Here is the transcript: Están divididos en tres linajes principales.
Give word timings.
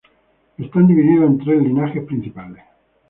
Están 0.57 0.87
divididos 0.87 1.27
en 1.29 1.37
tres 1.37 1.61
linajes 1.61 2.03
principales. 2.05 2.63